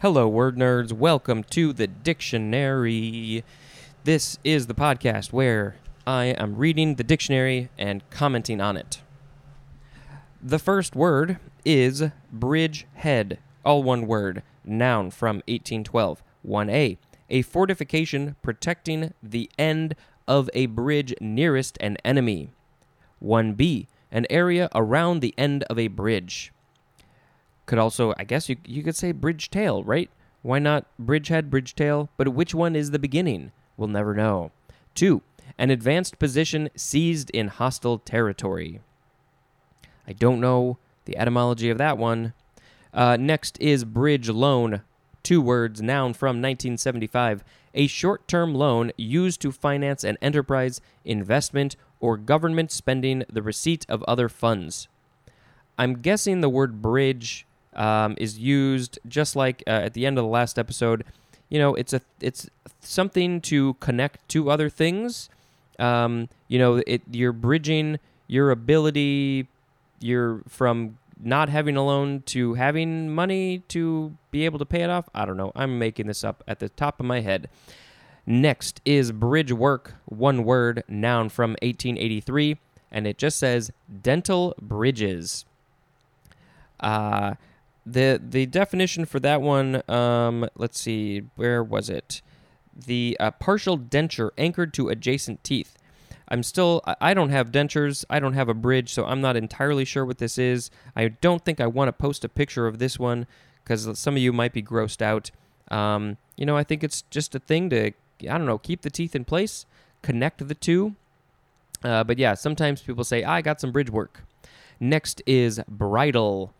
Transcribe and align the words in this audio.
Hello, 0.00 0.28
word 0.28 0.56
nerds. 0.56 0.92
Welcome 0.92 1.42
to 1.50 1.72
the 1.72 1.88
dictionary. 1.88 3.42
This 4.04 4.38
is 4.44 4.68
the 4.68 4.74
podcast 4.74 5.32
where 5.32 5.74
I 6.06 6.26
am 6.26 6.54
reading 6.54 6.94
the 6.94 7.02
dictionary 7.02 7.68
and 7.76 8.08
commenting 8.08 8.60
on 8.60 8.76
it. 8.76 9.02
The 10.40 10.60
first 10.60 10.94
word 10.94 11.38
is 11.64 12.04
bridgehead, 12.32 13.40
all 13.64 13.82
one 13.82 14.06
word, 14.06 14.44
noun 14.64 15.10
from 15.10 15.38
1812. 15.48 16.22
1a, 16.46 16.98
a 17.28 17.42
fortification 17.42 18.36
protecting 18.40 19.12
the 19.20 19.50
end 19.58 19.96
of 20.28 20.48
a 20.54 20.66
bridge 20.66 21.12
nearest 21.20 21.76
an 21.80 21.96
enemy. 22.04 22.52
1b, 23.20 23.88
an 24.12 24.26
area 24.30 24.68
around 24.76 25.18
the 25.18 25.34
end 25.36 25.64
of 25.64 25.76
a 25.76 25.88
bridge. 25.88 26.52
Could 27.68 27.78
also, 27.78 28.14
I 28.16 28.24
guess 28.24 28.48
you 28.48 28.56
you 28.64 28.82
could 28.82 28.96
say 28.96 29.12
bridge 29.12 29.50
tail, 29.50 29.84
right? 29.84 30.08
Why 30.40 30.58
not 30.58 30.86
bridgehead, 30.98 31.50
bridge 31.50 31.74
tail? 31.74 32.08
But 32.16 32.30
which 32.30 32.54
one 32.54 32.74
is 32.74 32.92
the 32.92 32.98
beginning? 32.98 33.52
We'll 33.76 33.88
never 33.88 34.14
know. 34.14 34.52
2. 34.94 35.20
An 35.58 35.68
advanced 35.68 36.18
position 36.18 36.70
seized 36.74 37.28
in 37.30 37.48
hostile 37.48 37.98
territory. 37.98 38.80
I 40.06 40.14
don't 40.14 40.40
know 40.40 40.78
the 41.04 41.18
etymology 41.18 41.68
of 41.68 41.76
that 41.76 41.98
one. 41.98 42.32
Uh, 42.94 43.18
next 43.18 43.60
is 43.60 43.84
bridge 43.84 44.30
loan. 44.30 44.80
Two 45.22 45.42
words, 45.42 45.82
noun 45.82 46.14
from 46.14 46.40
1975. 46.40 47.44
A 47.74 47.86
short 47.86 48.26
term 48.26 48.54
loan 48.54 48.92
used 48.96 49.42
to 49.42 49.52
finance 49.52 50.04
an 50.04 50.16
enterprise, 50.22 50.80
investment, 51.04 51.76
or 52.00 52.16
government 52.16 52.72
spending 52.72 53.24
the 53.30 53.42
receipt 53.42 53.84
of 53.90 54.02
other 54.04 54.30
funds. 54.30 54.88
I'm 55.76 56.00
guessing 56.00 56.40
the 56.40 56.48
word 56.48 56.80
bridge 56.80 57.44
um, 57.74 58.14
is 58.18 58.38
used 58.38 58.98
just 59.08 59.36
like 59.36 59.62
uh, 59.66 59.70
at 59.70 59.94
the 59.94 60.06
end 60.06 60.18
of 60.18 60.24
the 60.24 60.30
last 60.30 60.58
episode. 60.58 61.04
You 61.48 61.58
know, 61.58 61.74
it's 61.74 61.92
a 61.92 62.00
it's 62.20 62.48
something 62.80 63.40
to 63.42 63.74
connect 63.74 64.28
to 64.30 64.50
other 64.50 64.68
things. 64.68 65.28
Um, 65.78 66.28
you 66.48 66.58
know, 66.58 66.82
it 66.86 67.02
you're 67.10 67.32
bridging 67.32 67.98
your 68.26 68.50
ability. 68.50 69.48
You're 70.00 70.42
from 70.48 70.98
not 71.20 71.48
having 71.48 71.76
a 71.76 71.84
loan 71.84 72.22
to 72.26 72.54
having 72.54 73.12
money 73.12 73.60
to 73.68 74.16
be 74.30 74.44
able 74.44 74.58
to 74.58 74.66
pay 74.66 74.82
it 74.82 74.90
off. 74.90 75.08
I 75.14 75.24
don't 75.24 75.36
know. 75.36 75.52
I'm 75.56 75.78
making 75.78 76.06
this 76.06 76.22
up 76.22 76.44
at 76.46 76.60
the 76.60 76.68
top 76.68 77.00
of 77.00 77.06
my 77.06 77.20
head. 77.20 77.48
Next 78.26 78.80
is 78.84 79.10
bridge 79.10 79.52
work, 79.52 79.94
one 80.04 80.44
word, 80.44 80.84
noun 80.86 81.30
from 81.30 81.52
1883, 81.62 82.58
and 82.92 83.06
it 83.06 83.16
just 83.16 83.38
says 83.38 83.70
dental 84.02 84.54
bridges. 84.60 85.46
Uh, 86.78 87.34
the 87.92 88.20
the 88.22 88.46
definition 88.46 89.04
for 89.04 89.20
that 89.20 89.40
one, 89.40 89.82
um, 89.90 90.48
let's 90.56 90.78
see, 90.78 91.22
where 91.36 91.62
was 91.62 91.88
it? 91.88 92.22
The 92.74 93.16
uh, 93.18 93.30
partial 93.32 93.78
denture 93.78 94.30
anchored 94.38 94.72
to 94.74 94.88
adjacent 94.88 95.42
teeth. 95.42 95.76
I'm 96.30 96.42
still, 96.42 96.82
I 97.00 97.14
don't 97.14 97.30
have 97.30 97.50
dentures, 97.50 98.04
I 98.10 98.20
don't 98.20 98.34
have 98.34 98.50
a 98.50 98.54
bridge, 98.54 98.92
so 98.92 99.06
I'm 99.06 99.22
not 99.22 99.34
entirely 99.34 99.86
sure 99.86 100.04
what 100.04 100.18
this 100.18 100.36
is. 100.36 100.70
I 100.94 101.08
don't 101.08 101.42
think 101.42 101.58
I 101.58 101.66
want 101.66 101.88
to 101.88 101.92
post 101.92 102.22
a 102.22 102.28
picture 102.28 102.66
of 102.66 102.78
this 102.78 102.98
one 102.98 103.26
because 103.64 103.98
some 103.98 104.14
of 104.14 104.22
you 104.22 104.32
might 104.32 104.52
be 104.52 104.62
grossed 104.62 105.00
out. 105.00 105.30
Um, 105.70 106.18
you 106.36 106.44
know, 106.44 106.56
I 106.56 106.64
think 106.64 106.84
it's 106.84 107.02
just 107.02 107.34
a 107.34 107.38
thing 107.38 107.70
to, 107.70 107.86
I 107.86 107.92
don't 108.20 108.44
know, 108.44 108.58
keep 108.58 108.82
the 108.82 108.90
teeth 108.90 109.16
in 109.16 109.24
place, 109.24 109.64
connect 110.02 110.46
the 110.46 110.54
two. 110.54 110.96
Uh, 111.82 112.04
but 112.04 112.18
yeah, 112.18 112.34
sometimes 112.34 112.82
people 112.82 113.04
say, 113.04 113.24
I 113.24 113.40
got 113.40 113.60
some 113.60 113.72
bridge 113.72 113.90
work. 113.90 114.22
Next 114.80 115.22
is 115.26 115.60
bridle. 115.66 116.52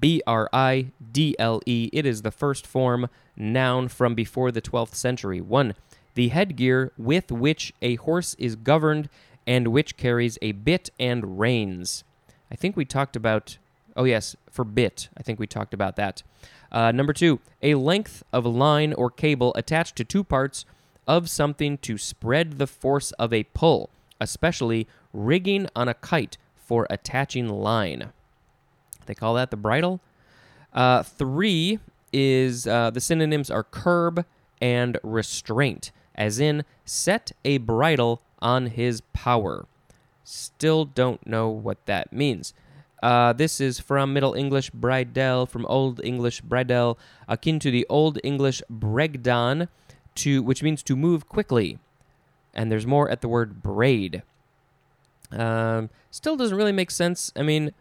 B 0.00 0.22
R 0.26 0.48
I 0.52 0.92
D 1.12 1.36
L 1.38 1.60
E. 1.66 1.90
It 1.92 2.06
is 2.06 2.22
the 2.22 2.30
first 2.30 2.66
form 2.66 3.08
noun 3.36 3.88
from 3.88 4.14
before 4.14 4.50
the 4.50 4.62
12th 4.62 4.94
century. 4.94 5.40
1. 5.40 5.74
The 6.14 6.28
headgear 6.28 6.92
with 6.96 7.30
which 7.30 7.72
a 7.82 7.96
horse 7.96 8.34
is 8.38 8.56
governed 8.56 9.08
and 9.46 9.68
which 9.68 9.96
carries 9.96 10.38
a 10.42 10.52
bit 10.52 10.90
and 10.98 11.38
reins. 11.38 12.04
I 12.50 12.56
think 12.56 12.76
we 12.76 12.84
talked 12.84 13.16
about, 13.16 13.58
oh, 13.96 14.04
yes, 14.04 14.34
for 14.50 14.64
bit. 14.64 15.08
I 15.16 15.22
think 15.22 15.38
we 15.38 15.46
talked 15.46 15.74
about 15.74 15.96
that. 15.96 16.22
Uh, 16.72 16.92
number 16.92 17.12
two, 17.12 17.40
a 17.62 17.74
length 17.74 18.24
of 18.32 18.44
line 18.44 18.92
or 18.92 19.10
cable 19.10 19.52
attached 19.54 19.96
to 19.96 20.04
two 20.04 20.24
parts 20.24 20.64
of 21.06 21.30
something 21.30 21.78
to 21.78 21.98
spread 21.98 22.58
the 22.58 22.66
force 22.66 23.12
of 23.12 23.32
a 23.32 23.44
pull, 23.44 23.90
especially 24.20 24.88
rigging 25.12 25.68
on 25.76 25.88
a 25.88 25.94
kite 25.94 26.36
for 26.56 26.86
attaching 26.90 27.48
line. 27.48 28.12
They 29.06 29.14
call 29.14 29.34
that 29.34 29.50
the 29.50 29.56
bridle. 29.56 30.00
Uh, 30.72 31.02
three 31.02 31.78
is 32.12 32.66
uh, 32.66 32.90
the 32.90 33.00
synonyms 33.00 33.50
are 33.50 33.64
curb 33.64 34.24
and 34.60 34.98
restraint, 35.02 35.90
as 36.14 36.38
in 36.38 36.64
set 36.84 37.32
a 37.44 37.58
bridle 37.58 38.22
on 38.40 38.66
his 38.66 39.00
power. 39.12 39.66
Still 40.24 40.84
don't 40.84 41.26
know 41.26 41.48
what 41.48 41.84
that 41.86 42.12
means. 42.12 42.52
Uh, 43.02 43.32
this 43.32 43.60
is 43.60 43.78
from 43.78 44.12
Middle 44.12 44.34
English 44.34 44.70
bridel, 44.70 45.46
from 45.48 45.66
Old 45.66 46.00
English 46.02 46.42
bridel, 46.42 46.98
akin 47.28 47.58
to 47.60 47.70
the 47.70 47.86
Old 47.88 48.18
English 48.24 48.62
bregdan, 48.72 49.68
to 50.16 50.42
which 50.42 50.62
means 50.62 50.82
to 50.82 50.96
move 50.96 51.28
quickly. 51.28 51.78
And 52.54 52.72
there's 52.72 52.86
more 52.86 53.10
at 53.10 53.20
the 53.20 53.28
word 53.28 53.62
braid. 53.62 54.22
Um, 55.30 55.90
still 56.10 56.36
doesn't 56.36 56.56
really 56.56 56.72
make 56.72 56.90
sense. 56.90 57.32
I 57.36 57.42
mean, 57.42 57.72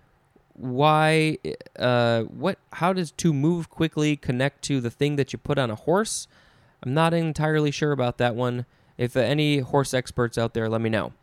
why 0.55 1.37
uh 1.77 2.23
what 2.23 2.57
how 2.73 2.93
does 2.93 3.11
to 3.11 3.33
move 3.33 3.69
quickly 3.69 4.15
connect 4.15 4.63
to 4.63 4.79
the 4.79 4.89
thing 4.89 5.17
that 5.17 5.33
you 5.33 5.39
put 5.39 5.57
on 5.57 5.69
a 5.69 5.75
horse? 5.75 6.27
I'm 6.83 6.93
not 6.93 7.13
entirely 7.13 7.71
sure 7.71 7.91
about 7.91 8.17
that 8.19 8.35
one. 8.35 8.65
If 8.97 9.15
any 9.15 9.59
horse 9.59 9.93
experts 9.93 10.37
out 10.37 10.53
there 10.53 10.69
let 10.69 10.81
me 10.81 10.89
know. 10.89 11.13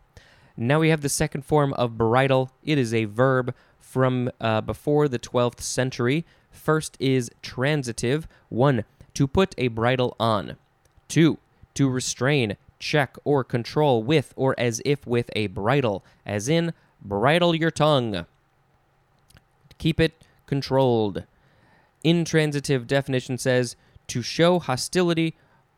Now 0.56 0.80
we 0.80 0.90
have 0.90 1.00
the 1.00 1.08
second 1.08 1.46
form 1.46 1.72
of 1.74 1.96
bridle. 1.96 2.50
It 2.62 2.76
is 2.76 2.92
a 2.92 3.06
verb 3.06 3.54
from 3.78 4.30
uh, 4.40 4.60
before 4.60 5.08
the 5.08 5.18
12th 5.18 5.60
century. 5.60 6.26
First 6.50 6.96
is 7.00 7.30
transitive. 7.40 8.28
One 8.50 8.84
to 9.14 9.26
put 9.26 9.54
a 9.56 9.68
bridle 9.68 10.14
on. 10.20 10.56
Two 11.08 11.38
to 11.74 11.88
restrain 11.88 12.56
check 12.78 13.16
or 13.24 13.44
control 13.44 14.02
with 14.02 14.34
or 14.36 14.54
as 14.58 14.82
if 14.84 15.06
with 15.06 15.30
a 15.34 15.46
bridle. 15.46 16.04
As 16.26 16.48
in 16.48 16.74
bridle 17.00 17.54
your 17.54 17.70
tongue 17.70 18.26
Keep 19.82 19.98
it 19.98 20.24
controlled. 20.46 21.24
Intransitive 22.04 22.86
definition 22.86 23.36
says 23.36 23.74
to 24.06 24.22
show 24.22 24.60
hostility 24.60 25.34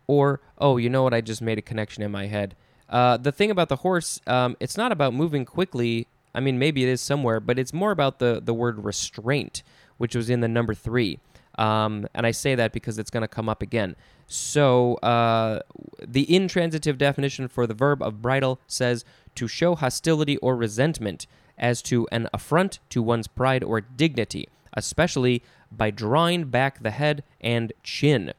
or, 0.06 0.42
oh, 0.59 0.76
you 0.76 0.91
know 0.91 1.04
what? 1.04 1.15
I 1.15 1.22
just 1.22 1.41
made 1.41 1.56
a 1.56 1.62
connection 1.62 2.03
in 2.03 2.12
my 2.12 2.26
head. 2.26 2.54
Uh, 2.91 3.16
the 3.16 3.32
thing 3.32 3.50
about 3.50 3.70
the 3.70 3.76
horse, 3.76 4.20
um, 4.26 4.59
it's 4.60 4.76
not 4.76 4.93
about 4.93 5.14
moving 5.14 5.47
quickly. 5.47 6.06
I 6.34 6.41
mean, 6.41 6.59
maybe 6.59 6.82
it 6.82 6.91
is 6.91 7.00
somewhere, 7.00 7.41
but 7.41 7.59
it's 7.59 7.72
more 7.72 7.93
about 7.93 8.19
the, 8.19 8.43
the 8.44 8.53
word 8.53 8.84
restraint, 8.84 9.62
which 9.97 10.14
was 10.14 10.28
in 10.28 10.41
the 10.41 10.48
number 10.48 10.75
three. 10.75 11.19
Um, 11.56 12.06
and 12.12 12.26
I 12.26 12.32
say 12.32 12.54
that 12.56 12.75
because 12.75 12.98
it's 12.98 13.10
going 13.10 13.22
to 13.22 13.28
come 13.28 13.48
up 13.48 13.62
again. 13.62 13.97
So 14.26 14.97
uh, 14.97 15.60
the 16.06 16.31
intransitive 16.31 16.98
definition 16.98 17.48
for 17.48 17.66
the 17.66 17.72
verb 17.72 18.03
of 18.03 18.20
bridle 18.20 18.60
says 18.66 19.03
to 19.37 19.48
show 19.48 19.75
hostility 19.75 20.37
or 20.38 20.56
resentment 20.56 21.26
as 21.59 21.82
to 21.82 22.09
an 22.10 22.28
affront 22.32 22.81
to 22.91 23.03
one's 23.03 23.28
pride 23.28 23.62
or 23.62 23.81
dignity, 23.81 24.48
especially 24.75 25.42
by 25.70 25.91
drawing 25.91 26.44
back 26.44 26.82
the 26.82 26.91
head 26.91 27.22
and 27.41 27.72
chin. 27.82 28.32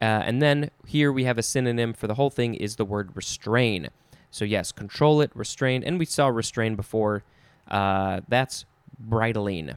Uh, 0.00 0.22
and 0.24 0.42
then 0.42 0.70
here 0.86 1.12
we 1.12 1.24
have 1.24 1.38
a 1.38 1.42
synonym 1.42 1.92
for 1.92 2.06
the 2.06 2.14
whole 2.14 2.30
thing 2.30 2.54
is 2.54 2.76
the 2.76 2.84
word 2.84 3.10
restrain. 3.14 3.88
So, 4.30 4.44
yes, 4.44 4.72
control 4.72 5.20
it, 5.20 5.30
restrain, 5.34 5.84
and 5.84 5.98
we 5.98 6.04
saw 6.04 6.26
restrain 6.26 6.74
before. 6.74 7.22
Uh, 7.68 8.20
that's 8.28 8.64
bridling. 8.98 9.76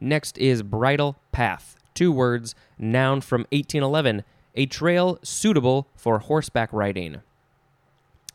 Next 0.00 0.36
is 0.38 0.62
bridle 0.62 1.16
path. 1.32 1.76
Two 1.94 2.10
words, 2.10 2.54
noun 2.76 3.20
from 3.20 3.42
1811, 3.52 4.24
a 4.56 4.66
trail 4.66 5.18
suitable 5.22 5.86
for 5.94 6.18
horseback 6.18 6.72
riding. 6.72 7.22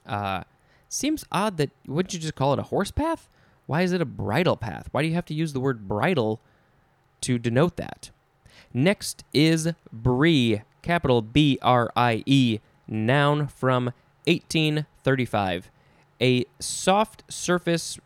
Uh, 0.06 0.44
seems 0.88 1.25
odd 1.31 1.58
that, 1.58 1.69
wouldn't 1.86 2.13
you 2.13 2.19
just 2.19 2.36
call 2.36 2.54
it 2.54 2.60
a 2.60 2.63
horse 2.63 2.92
path? 2.92 3.30
Why 3.69 3.83
is 3.83 3.92
it 3.92 4.01
a 4.01 4.06
bridle 4.06 4.57
path? 4.57 4.89
Why 4.92 5.04
do 5.04 5.07
you 5.07 5.13
have 5.13 5.27
to 5.27 5.36
use 5.36 5.54
the 5.54 5.60
word 5.60 5.88
bridle 5.88 6.42
to 7.21 7.38
denote 7.38 7.77
that? 7.77 8.10
Next 8.74 9.24
is 9.31 9.74
brie, 9.94 10.63
capital 10.81 11.21
B 11.21 11.60
R 11.62 11.92
I 11.95 12.24
E, 12.25 12.62
noun 12.88 13.45
from 13.45 13.94
1835. 14.25 15.69
A 16.19 16.45
soft 16.60 17.24
surface, 17.30 18.00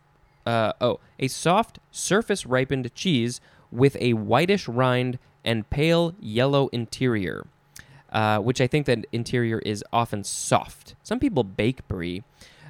uh, 0.45 0.73
oh, 0.81 0.99
a 1.17 1.29
soft 1.29 1.79
surface 1.91 2.45
ripened 2.45 2.93
cheese 2.93 3.39
with 3.71 3.95
a 4.01 4.15
whitish 4.15 4.67
rind 4.67 5.17
and 5.45 5.69
pale 5.69 6.13
yellow 6.19 6.67
interior. 6.73 7.47
Uh, 8.11 8.37
which 8.39 8.59
I 8.59 8.67
think 8.67 8.85
that 8.87 9.05
interior 9.13 9.59
is 9.59 9.81
often 9.93 10.25
soft. 10.25 10.95
Some 11.03 11.19
people 11.21 11.45
bake 11.45 11.87
brie. 11.87 12.23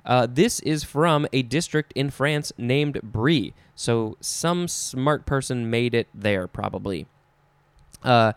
Uh, 0.05 0.27
this 0.29 0.59
is 0.61 0.83
from 0.83 1.27
a 1.31 1.41
district 1.41 1.93
in 1.95 2.09
France 2.09 2.51
named 2.57 2.99
Brie. 3.01 3.53
So 3.75 4.17
some 4.19 4.67
smart 4.67 5.25
person 5.25 5.69
made 5.69 5.93
it 5.93 6.07
there, 6.13 6.47
probably. 6.47 7.07
Uh, 8.03 8.33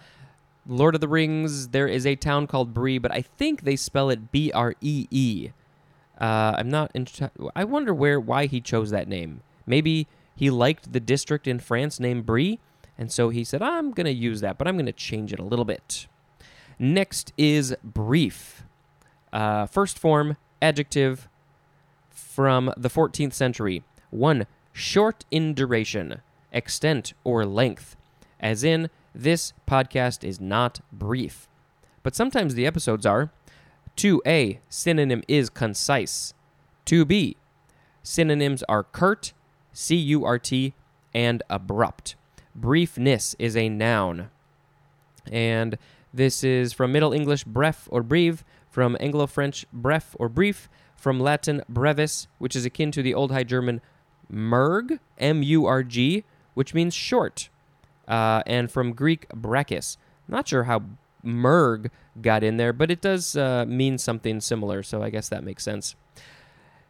Lord 0.66 0.94
of 0.94 1.00
the 1.00 1.08
Rings, 1.08 1.68
there 1.68 1.88
is 1.88 2.06
a 2.06 2.16
town 2.16 2.46
called 2.46 2.74
Bree, 2.74 2.98
but 2.98 3.12
I 3.12 3.22
think 3.22 3.62
they 3.62 3.76
spell 3.76 4.10
it 4.10 4.32
B 4.32 4.50
R 4.52 4.74
E 4.80 5.06
E. 5.10 5.50
Uh, 6.20 6.54
I'm 6.56 6.68
not. 6.68 6.90
In, 6.94 7.06
I 7.54 7.64
wonder 7.64 7.92
where 7.92 8.18
why 8.18 8.46
he 8.46 8.60
chose 8.60 8.90
that 8.90 9.08
name. 9.08 9.42
Maybe 9.66 10.06
he 10.34 10.50
liked 10.50 10.92
the 10.92 11.00
district 11.00 11.46
in 11.46 11.58
France 11.60 12.00
named 12.00 12.26
Brie, 12.26 12.58
and 12.96 13.12
so 13.12 13.28
he 13.28 13.44
said, 13.44 13.62
"I'm 13.62 13.92
to 14.06 14.12
use 14.12 14.40
that, 14.40 14.58
but 14.58 14.66
I'm 14.66 14.76
to 14.86 14.92
change 14.92 15.32
it 15.32 15.38
a 15.38 15.44
little 15.44 15.64
bit." 15.64 16.06
Next 16.78 17.32
is 17.36 17.74
brief. 17.84 18.64
Uh, 19.32 19.66
first 19.66 19.98
form 19.98 20.36
adjective 20.62 21.28
from 22.16 22.72
the 22.76 22.88
14th 22.90 23.34
century. 23.34 23.84
One 24.10 24.46
short 24.72 25.24
in 25.30 25.54
duration, 25.54 26.22
extent 26.50 27.12
or 27.24 27.44
length, 27.44 27.96
as 28.40 28.64
in 28.64 28.88
this 29.14 29.52
podcast 29.68 30.24
is 30.24 30.40
not 30.40 30.80
brief. 30.92 31.48
But 32.02 32.14
sometimes 32.14 32.54
the 32.54 32.66
episodes 32.66 33.06
are. 33.06 33.30
2a, 33.96 34.58
synonym 34.68 35.22
is 35.28 35.48
concise. 35.50 36.34
2b, 36.86 37.36
synonyms 38.02 38.62
are 38.68 38.82
curt, 38.82 39.32
C 39.72 39.96
U 39.96 40.24
R 40.24 40.38
T, 40.38 40.74
and 41.14 41.42
abrupt. 41.50 42.14
Briefness 42.58 43.34
is 43.38 43.56
a 43.56 43.68
noun. 43.68 44.30
And 45.30 45.76
this 46.14 46.44
is 46.44 46.72
from 46.72 46.92
Middle 46.92 47.12
English 47.12 47.44
bref 47.44 47.88
or 47.90 48.02
breve, 48.02 48.44
from 48.70 48.96
Anglo 49.00 49.26
French 49.26 49.66
bref 49.72 50.14
or 50.18 50.28
brief, 50.28 50.68
from 50.96 51.20
Latin 51.20 51.62
brevis, 51.68 52.26
which 52.38 52.56
is 52.56 52.64
akin 52.64 52.90
to 52.92 53.02
the 53.02 53.14
Old 53.14 53.30
High 53.30 53.44
German 53.44 53.80
murg, 54.32 54.98
M 55.18 55.42
U 55.42 55.66
R 55.66 55.82
G, 55.82 56.24
which 56.54 56.74
means 56.74 56.94
short, 56.94 57.48
uh, 58.08 58.42
and 58.46 58.70
from 58.70 58.92
Greek 58.92 59.28
brachys. 59.28 59.96
Not 60.26 60.48
sure 60.48 60.64
how 60.64 60.82
murg 61.24 61.90
got 62.20 62.42
in 62.42 62.56
there, 62.56 62.72
but 62.72 62.90
it 62.90 63.00
does 63.00 63.36
uh, 63.36 63.64
mean 63.66 63.98
something 63.98 64.40
similar, 64.40 64.82
so 64.82 65.02
I 65.02 65.10
guess 65.10 65.28
that 65.28 65.44
makes 65.44 65.62
sense. 65.62 65.94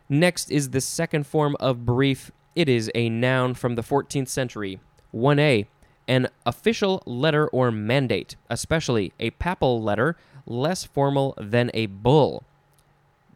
Next 0.08 0.50
is 0.50 0.70
the 0.70 0.80
second 0.80 1.26
form 1.26 1.56
of 1.58 1.84
brief. 1.84 2.30
It 2.54 2.68
is 2.68 2.90
a 2.94 3.08
noun 3.08 3.54
from 3.54 3.74
the 3.74 3.82
14th 3.82 4.28
century. 4.28 4.80
1a, 5.12 5.66
an 6.06 6.28
official 6.44 7.02
letter 7.06 7.48
or 7.48 7.70
mandate, 7.70 8.36
especially 8.48 9.12
a 9.18 9.30
papal 9.30 9.82
letter, 9.82 10.16
less 10.46 10.84
formal 10.84 11.34
than 11.38 11.70
a 11.74 11.86
bull. 11.86 12.44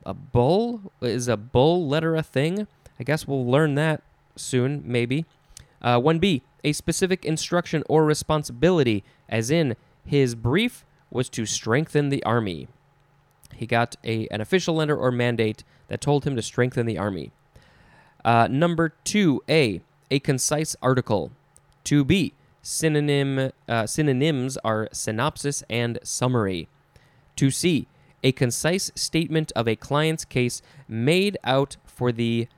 A 0.04 0.14
bull? 0.14 0.92
Is 1.00 1.28
a 1.28 1.36
bull 1.36 1.86
letter 1.86 2.16
a 2.16 2.22
thing? 2.22 2.66
I 2.98 3.04
guess 3.04 3.26
we'll 3.26 3.46
learn 3.46 3.74
that 3.76 4.02
soon, 4.36 4.82
maybe. 4.84 5.24
Uh, 5.82 5.98
1b, 5.98 6.42
a 6.64 6.72
specific 6.72 7.24
instruction 7.24 7.82
or 7.88 8.04
responsibility, 8.04 9.02
as 9.28 9.50
in 9.50 9.76
his 10.04 10.34
brief 10.34 10.84
was 11.10 11.28
to 11.30 11.46
strengthen 11.46 12.08
the 12.08 12.22
army. 12.24 12.68
He 13.54 13.66
got 13.66 13.96
a, 14.04 14.26
an 14.28 14.40
official 14.40 14.74
letter 14.74 14.96
or 14.96 15.10
mandate 15.10 15.64
that 15.88 16.00
told 16.00 16.24
him 16.24 16.36
to 16.36 16.42
strengthen 16.42 16.86
the 16.86 16.98
army. 16.98 17.30
Uh, 18.24 18.48
number 18.50 18.94
2a, 19.04 19.80
a 20.10 20.18
concise 20.20 20.76
article. 20.82 21.32
2b, 21.84 22.32
synonym, 22.62 23.52
uh, 23.68 23.86
synonyms 23.86 24.56
are 24.58 24.88
synopsis 24.92 25.64
and 25.70 25.98
summary. 26.02 26.68
2c, 27.36 27.86
a 28.22 28.32
concise 28.32 28.90
statement 28.94 29.52
of 29.56 29.66
a 29.66 29.76
client's 29.76 30.24
case 30.24 30.62
made 30.88 31.36
out 31.44 31.76
for 31.86 32.12
the 32.12 32.48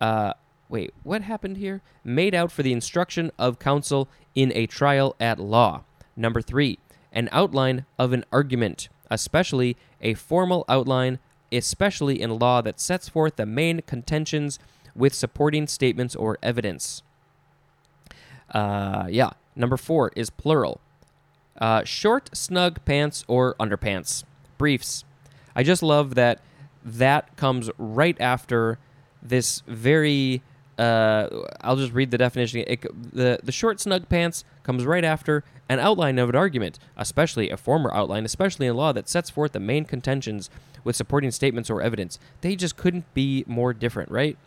uh, 0.00 0.32
wait, 0.68 0.92
what 1.02 1.22
happened 1.22 1.56
here? 1.56 1.82
Made 2.04 2.34
out 2.34 2.52
for 2.52 2.62
the 2.62 2.72
instruction 2.72 3.30
of 3.38 3.58
counsel 3.58 4.08
in 4.34 4.52
a 4.54 4.66
trial 4.66 5.16
at 5.18 5.40
law. 5.40 5.84
Number 6.16 6.42
three, 6.42 6.78
an 7.12 7.28
outline 7.32 7.86
of 7.98 8.12
an 8.12 8.24
argument, 8.30 8.88
especially 9.10 9.76
a 10.00 10.14
formal 10.14 10.64
outline, 10.68 11.18
especially 11.50 12.20
in 12.20 12.38
law 12.38 12.60
that 12.60 12.80
sets 12.80 13.08
forth 13.08 13.36
the 13.36 13.46
main 13.46 13.80
contentions 13.82 14.58
with 14.94 15.14
supporting 15.14 15.66
statements 15.66 16.14
or 16.14 16.38
evidence. 16.42 17.02
Uh, 18.52 19.06
yeah. 19.08 19.30
Number 19.56 19.76
four 19.76 20.12
is 20.14 20.30
plural. 20.30 20.80
Uh, 21.60 21.82
short, 21.84 22.30
snug 22.36 22.84
pants 22.84 23.24
or 23.26 23.54
underpants. 23.58 24.24
Briefs. 24.56 25.04
I 25.58 25.64
just 25.64 25.82
love 25.82 26.14
that 26.14 26.40
that 26.84 27.36
comes 27.36 27.68
right 27.78 28.16
after 28.20 28.78
this 29.20 29.64
very 29.66 30.40
uh, 30.78 31.28
I'll 31.60 31.74
just 31.74 31.92
read 31.92 32.12
the 32.12 32.18
definition. 32.18 32.62
It, 32.64 32.82
the 33.12 33.40
the 33.42 33.50
short 33.50 33.80
snug 33.80 34.08
pants 34.08 34.44
comes 34.62 34.86
right 34.86 35.04
after 35.04 35.42
an 35.68 35.80
outline 35.80 36.20
of 36.20 36.28
an 36.28 36.36
argument, 36.36 36.78
especially 36.96 37.50
a 37.50 37.56
former 37.56 37.92
outline, 37.92 38.24
especially 38.24 38.68
in 38.68 38.76
law 38.76 38.92
that 38.92 39.08
sets 39.08 39.30
forth 39.30 39.50
the 39.50 39.58
main 39.58 39.84
contentions 39.84 40.48
with 40.84 40.94
supporting 40.94 41.32
statements 41.32 41.68
or 41.68 41.82
evidence. 41.82 42.20
They 42.40 42.54
just 42.54 42.76
couldn't 42.76 43.12
be 43.12 43.42
more 43.48 43.74
different, 43.74 44.12
right? 44.12 44.38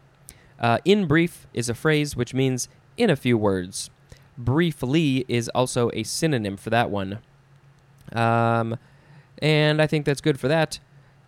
Uh, 0.62 0.78
in 0.86 1.08
brief 1.08 1.46
is 1.54 1.68
a 1.68 1.74
phrase 1.74 2.16
which 2.16 2.34
means 2.34 2.69
in 2.96 3.10
a 3.10 3.18
few 3.18 3.38
words. 3.38 3.90
Briefly 4.38 5.25
is 5.28 5.50
also 5.50 5.92
a 5.94 6.04
synonym 6.04 6.56
for 6.56 6.69
that 6.69 6.90
one. 6.90 7.19
Um, 8.13 8.78
and 9.42 9.81
I 9.81 9.88
think 9.88 10.06
that's 10.06 10.22
good 10.22 10.40
for 10.40 10.48
that. 10.48 10.80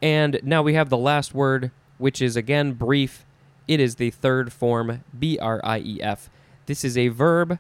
And 0.03 0.39
now 0.43 0.61
we 0.61 0.75
have 0.75 0.89
the 0.89 0.97
last 0.97 1.33
word, 1.33 1.71
which 1.97 2.21
is 2.21 2.35
again 2.35 2.73
brief 2.73 3.25
it 3.67 3.79
is 3.79 3.95
the 3.95 4.11
third 4.11 4.51
form, 4.51 5.03
B 5.17 5.39
R 5.39 5.61
I 5.63 5.79
E 5.79 6.01
F. 6.01 6.29
This 6.65 6.83
is 6.83 6.97
a 6.97 7.07
verb 7.07 7.59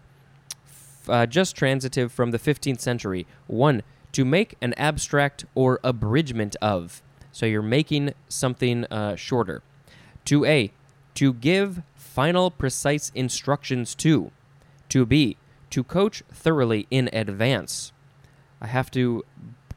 uh, 1.07 1.25
just 1.25 1.55
transitive 1.55 2.11
from 2.11 2.31
the 2.31 2.39
15th 2.39 2.79
century. 2.79 3.25
One, 3.47 3.83
to 4.11 4.25
make 4.25 4.55
an 4.61 4.73
abstract 4.73 5.45
or 5.55 5.79
abridgment 5.83 6.55
of. 6.61 7.01
So 7.31 7.45
you're 7.45 7.61
making 7.61 8.13
something 8.27 8.85
uh, 8.85 9.15
shorter. 9.15 9.63
2a, 10.25 10.71
to 11.15 11.33
give 11.33 11.81
final 11.95 12.51
precise 12.51 13.11
instructions 13.15 13.95
to. 13.95 14.31
2b, 14.89 15.37
to 15.69 15.83
coach 15.83 16.23
thoroughly 16.31 16.87
in 16.91 17.09
advance. 17.11 17.91
I 18.61 18.67
have 18.67 18.91
to 18.91 19.23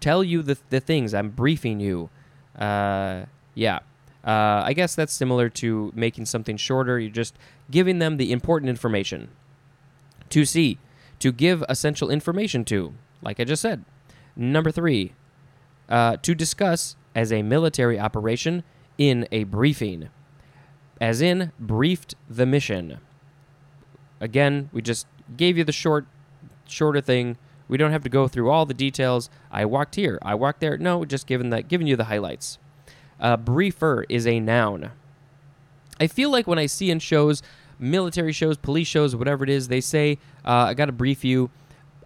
tell 0.01 0.23
you 0.23 0.43
the, 0.43 0.59
the 0.71 0.81
things, 0.81 1.15
I'm 1.15 1.31
briefing 1.31 1.81
you. 1.81 2.11
Uh, 2.57 3.27
yeah. 3.55 3.81
Uh, 4.25 4.63
I 4.65 4.73
guess 4.73 4.95
that's 4.95 5.13
similar 5.13 5.49
to 5.51 5.93
making 5.95 6.27
something 6.27 6.57
shorter. 6.57 6.99
You're 6.99 7.11
just 7.11 7.37
giving 7.71 7.99
them 8.01 8.17
the 8.17 8.33
important 8.33 8.69
information. 8.71 9.29
2C, 10.31 10.79
to 11.21 11.33
give 11.33 11.65
essential 11.69 12.11
information 12.11 12.65
to, 12.67 12.95
like 13.23 13.39
I 13.39 13.45
just 13.45 13.63
said. 13.63 13.85
Number 14.35 14.71
three, 14.71 15.13
uh, 15.89 16.17
to 16.23 16.35
discuss 16.35 16.97
as 17.15 17.33
a 17.33 17.43
military 17.43 17.99
operation 17.99 18.65
in 18.99 19.29
a 19.31 19.45
briefing, 19.45 20.09
as 21.01 21.21
in 21.21 21.53
briefed 21.59 22.15
the 22.29 22.47
mission. 22.47 22.99
Again, 24.21 24.71
we 24.73 24.83
just 24.83 25.07
gave 25.37 25.57
you 25.57 25.65
the 25.65 25.73
short, 25.73 26.07
shorter 26.67 27.01
thing. 27.01 27.37
We 27.69 27.77
don't 27.77 27.93
have 27.93 28.05
to 28.05 28.09
go 28.09 28.29
through 28.29 28.51
all 28.51 28.67
the 28.67 28.75
details. 28.75 29.29
I 29.51 29.65
walked 29.65 29.97
here. 29.97 30.19
I 30.23 30.35
walked 30.35 30.61
there. 30.61 30.79
No, 30.79 31.05
just 31.05 31.27
giving 31.27 31.51
that, 31.51 31.69
giving 31.69 31.87
you 31.87 31.97
the 31.97 32.05
highlights. 32.05 32.59
Uh, 33.19 33.37
briefer 33.37 34.05
is 34.09 34.27
a 34.27 34.41
noun. 34.41 34.91
I 35.99 36.07
feel 36.07 36.31
like 36.31 36.47
when 36.47 36.59
I 36.59 36.67
see 36.67 36.91
in 36.91 36.99
shows, 36.99 37.43
military 37.79 38.33
shows, 38.33 38.57
police 38.57 38.87
shows, 38.87 39.17
whatever 39.17 39.45
it 39.45 39.51
is, 39.51 39.69
they 39.69 39.81
say, 39.81 40.19
uh, 40.45 40.67
"I 40.69 40.75
got 40.75 40.87
to 40.87 40.93
brief 40.93 41.25
you." 41.25 41.51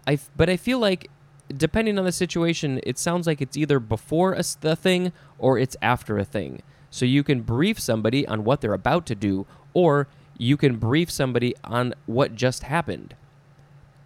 I 0.07 0.17
but 0.35 0.49
I 0.49 0.57
feel 0.57 0.79
like 0.79 1.09
depending 1.55 1.99
on 1.99 2.05
the 2.05 2.11
situation, 2.11 2.79
it 2.83 2.97
sounds 2.97 3.27
like 3.27 3.41
it's 3.41 3.57
either 3.57 3.79
before 3.79 4.33
a, 4.33 4.43
the 4.61 4.75
thing 4.75 5.11
or 5.37 5.57
it's 5.59 5.75
after 5.81 6.17
a 6.17 6.25
thing. 6.25 6.61
So 6.89 7.05
you 7.05 7.23
can 7.23 7.41
brief 7.41 7.79
somebody 7.79 8.27
on 8.27 8.43
what 8.43 8.61
they're 8.61 8.73
about 8.73 9.05
to 9.07 9.15
do, 9.15 9.45
or 9.73 10.07
you 10.37 10.57
can 10.57 10.77
brief 10.77 11.11
somebody 11.11 11.55
on 11.63 11.93
what 12.05 12.35
just 12.35 12.63
happened. 12.63 13.15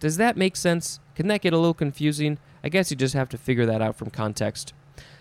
Does 0.00 0.18
that 0.18 0.36
make 0.36 0.56
sense? 0.56 1.00
Can 1.16 1.28
that 1.28 1.40
get 1.40 1.54
a 1.54 1.58
little 1.58 1.74
confusing? 1.74 2.38
I 2.62 2.68
guess 2.68 2.90
you 2.90 2.96
just 2.96 3.14
have 3.14 3.30
to 3.30 3.38
figure 3.38 3.66
that 3.66 3.82
out 3.82 3.96
from 3.96 4.10
context. 4.10 4.74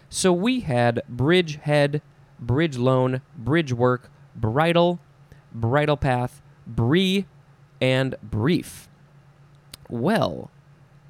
So 0.10 0.32
we 0.32 0.60
had 0.60 1.02
bridge 1.08 1.56
head, 1.56 2.02
bridge 2.40 2.78
loan, 2.78 3.22
bridge 3.36 3.74
work, 3.74 4.12
bridle, 4.36 5.00
bridle 5.54 5.98
path, 5.98 6.42
brie, 6.68 7.26
and 7.80 8.16
brief. 8.22 8.90
Well, 9.90 10.52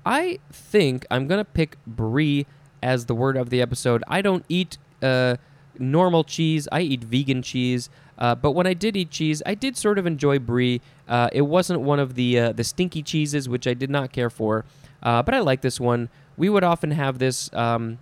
I 0.06 0.40
think 0.52 1.06
I'm 1.10 1.28
going 1.28 1.40
to 1.40 1.46
pick 1.46 1.78
brie 1.88 2.46
as 2.84 3.08
the 3.08 3.16
word 3.16 3.38
of 3.38 3.50
the 3.50 3.62
episode. 3.62 4.04
I 4.08 4.22
don't 4.22 4.46
eat 4.48 4.78
uh, 5.02 5.38
normal 5.80 6.24
cheese, 6.24 6.68
I 6.72 6.82
eat 6.82 7.04
vegan 7.04 7.42
cheese. 7.42 7.90
Uh, 8.18 8.36
but 8.36 8.52
when 8.52 8.66
I 8.66 8.74
did 8.74 8.96
eat 8.96 9.12
cheese, 9.12 9.44
I 9.46 9.56
did 9.56 9.76
sort 9.76 10.00
of 10.00 10.06
enjoy 10.06 10.40
brie. 10.40 10.82
Uh, 11.08 11.30
it 11.34 11.42
wasn't 11.42 11.82
one 11.82 12.00
of 12.00 12.16
the 12.16 12.40
uh, 12.40 12.52
the 12.54 12.64
stinky 12.64 13.04
cheeses, 13.04 13.50
which 13.50 13.68
I 13.68 13.74
did 13.74 13.90
not 13.90 14.12
care 14.12 14.30
for, 14.30 14.66
uh, 15.04 15.22
but 15.24 15.34
I 15.34 15.40
like 15.40 15.62
this 15.62 15.80
one. 15.80 16.10
We 16.38 16.50
would 16.50 16.64
often 16.64 16.92
have 16.92 17.20
this 17.20 17.54
um, 17.54 18.00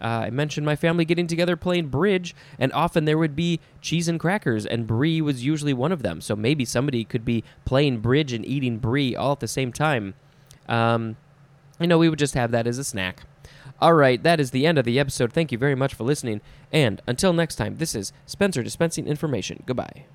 uh, 0.00 0.24
I 0.26 0.30
mentioned 0.30 0.66
my 0.66 0.76
family 0.76 1.04
getting 1.04 1.26
together 1.26 1.56
playing 1.56 1.88
bridge, 1.88 2.34
and 2.58 2.72
often 2.72 3.04
there 3.06 3.18
would 3.18 3.34
be 3.34 3.60
cheese 3.80 4.08
and 4.08 4.20
crackers, 4.20 4.66
and 4.66 4.86
brie 4.86 5.20
was 5.20 5.44
usually 5.44 5.72
one 5.72 5.92
of 5.92 6.02
them. 6.02 6.20
So 6.20 6.36
maybe 6.36 6.64
somebody 6.64 7.04
could 7.04 7.24
be 7.24 7.44
playing 7.64 8.00
bridge 8.00 8.32
and 8.32 8.44
eating 8.44 8.78
brie 8.78 9.16
all 9.16 9.32
at 9.32 9.40
the 9.40 9.48
same 9.48 9.72
time. 9.72 10.14
Um, 10.68 11.16
you 11.80 11.86
know, 11.86 11.98
we 11.98 12.08
would 12.08 12.18
just 12.18 12.34
have 12.34 12.50
that 12.50 12.66
as 12.66 12.78
a 12.78 12.84
snack. 12.84 13.22
All 13.80 13.94
right, 13.94 14.22
that 14.22 14.40
is 14.40 14.50
the 14.50 14.66
end 14.66 14.78
of 14.78 14.84
the 14.84 14.98
episode. 14.98 15.32
Thank 15.32 15.52
you 15.52 15.58
very 15.58 15.74
much 15.74 15.94
for 15.94 16.04
listening. 16.04 16.40
And 16.72 17.02
until 17.06 17.32
next 17.32 17.56
time, 17.56 17.76
this 17.76 17.94
is 17.94 18.12
Spencer 18.24 18.62
dispensing 18.62 19.06
information. 19.06 19.62
Goodbye. 19.66 20.06